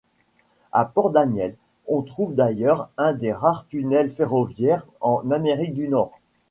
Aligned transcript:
À 0.71 0.85
Port-Daniel 0.85 1.55
se 1.87 2.01
trouve 2.07 2.33
d'ailleurs 2.33 2.89
un 2.97 3.13
des 3.13 3.31
rares 3.31 3.67
tunnels 3.67 4.09
ferroviaires 4.09 4.87
en 4.99 5.29
Amérique 5.29 5.75
du 5.75 5.89
Nord. 5.89 6.11